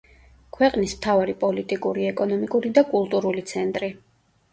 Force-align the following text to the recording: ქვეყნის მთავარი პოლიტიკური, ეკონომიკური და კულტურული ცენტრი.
ქვეყნის 0.55 0.93
მთავარი 0.99 1.35
პოლიტიკური, 1.43 2.05
ეკონომიკური 2.13 2.71
და 2.79 2.85
კულტურული 2.95 3.45
ცენტრი. 3.53 3.91